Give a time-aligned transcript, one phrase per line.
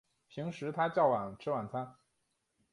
[0.27, 1.95] 平时他较晚吃晚餐